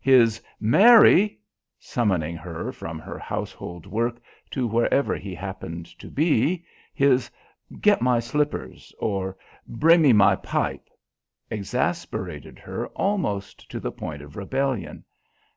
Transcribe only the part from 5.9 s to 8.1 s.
to be, his "Get